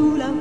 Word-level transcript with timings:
Làm 0.00 0.40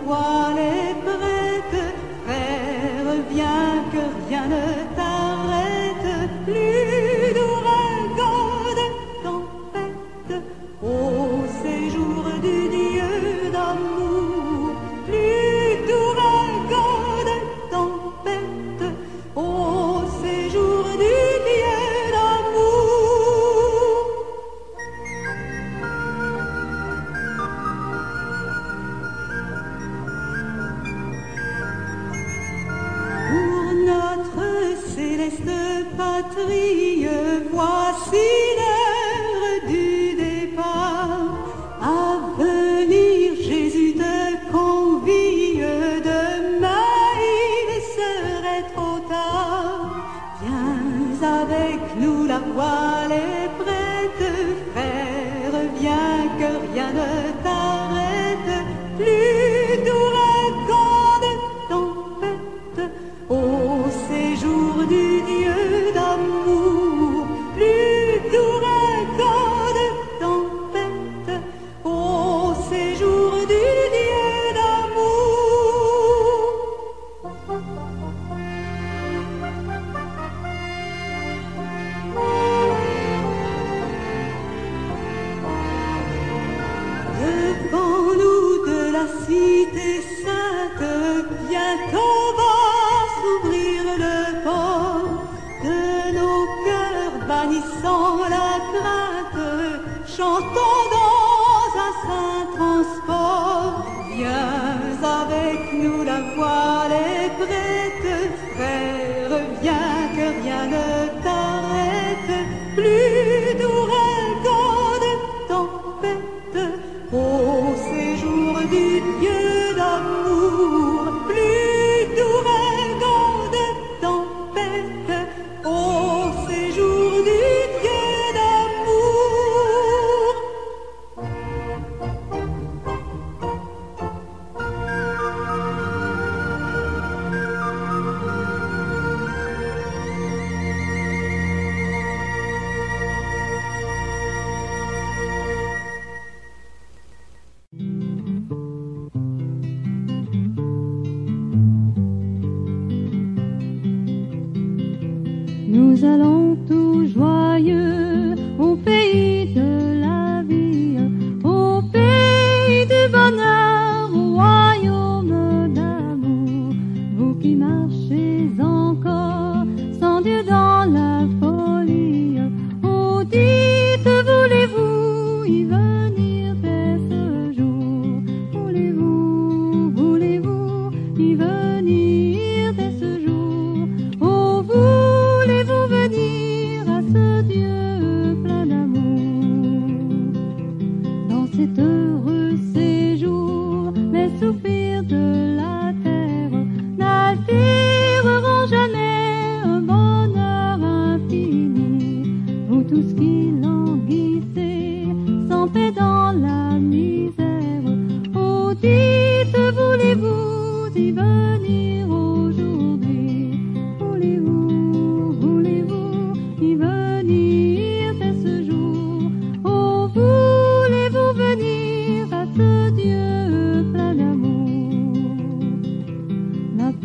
plus 112.75 113.18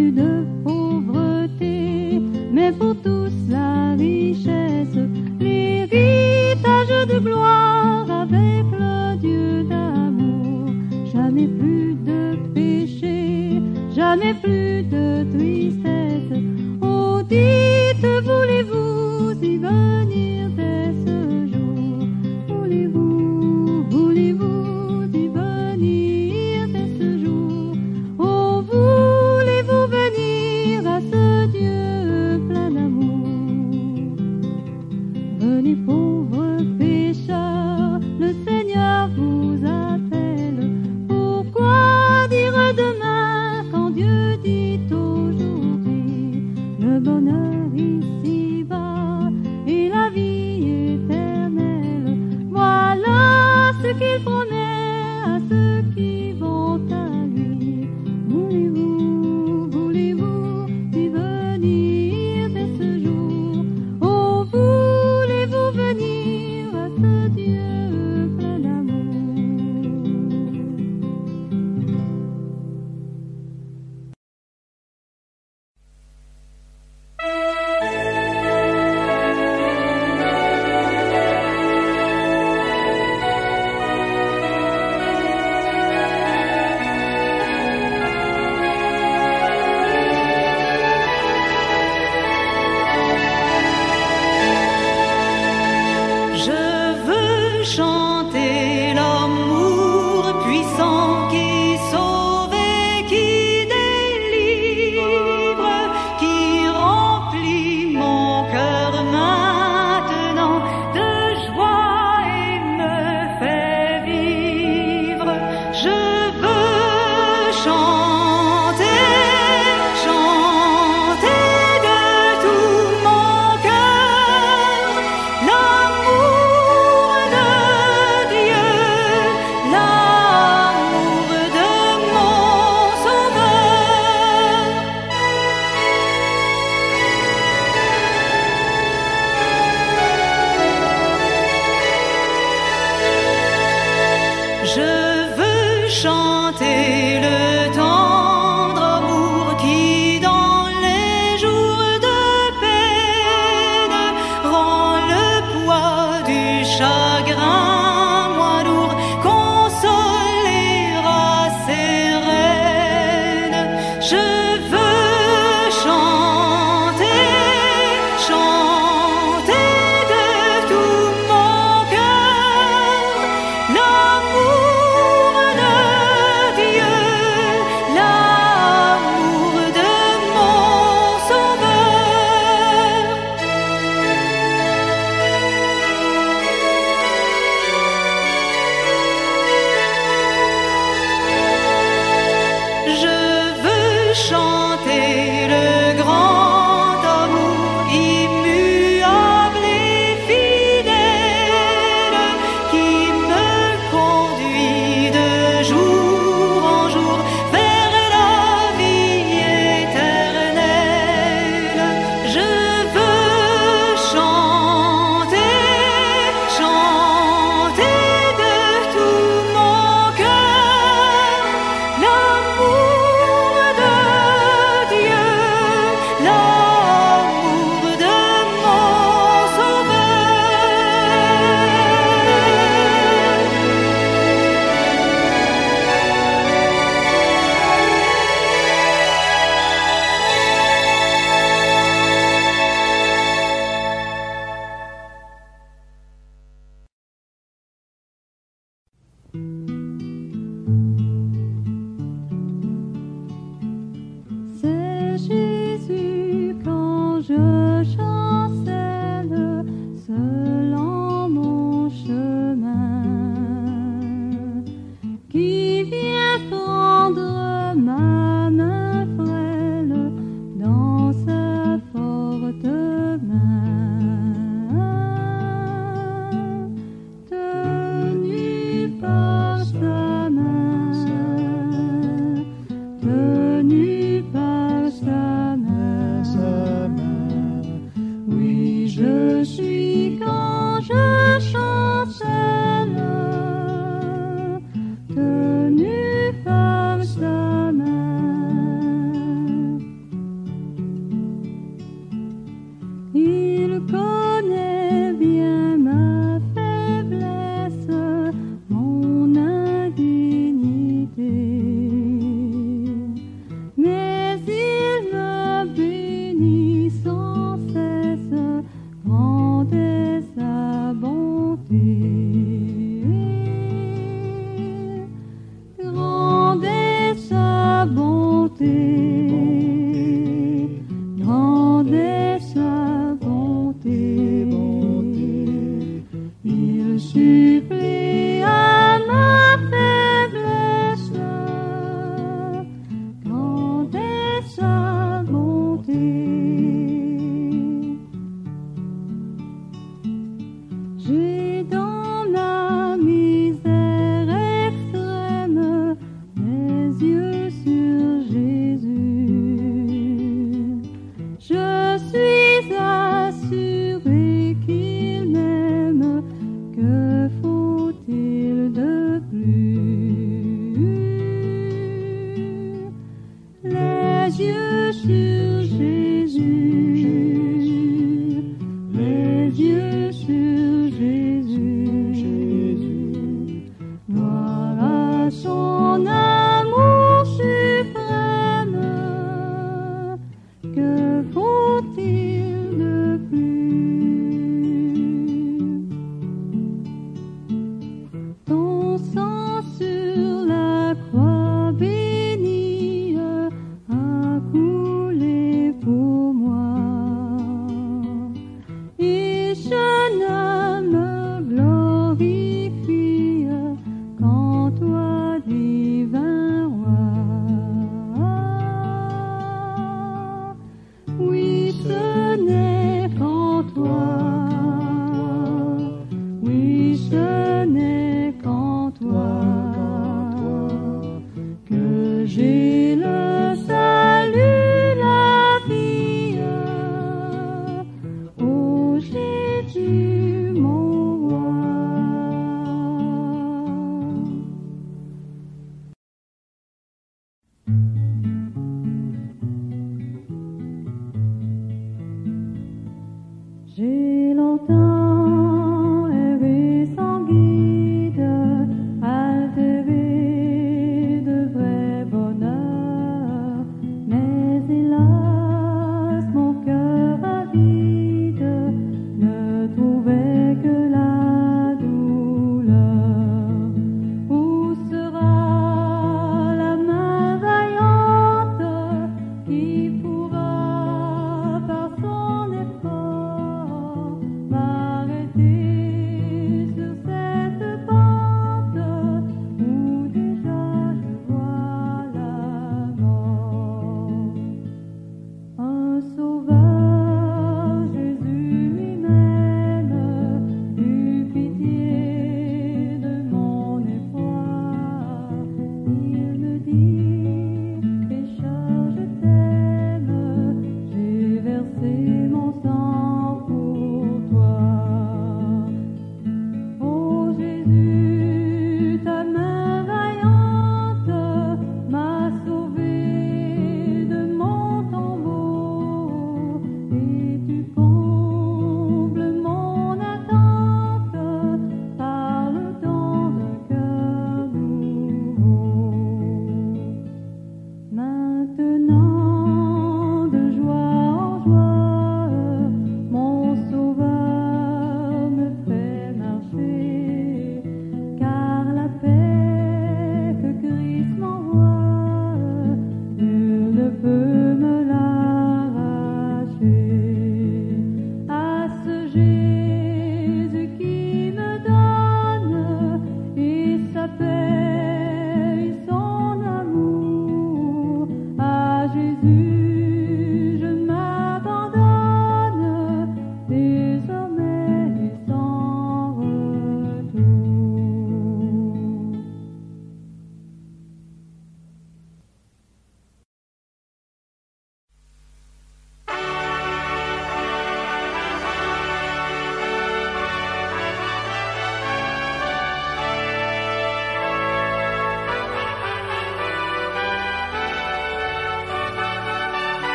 Plus 0.00 0.12
de 0.12 0.29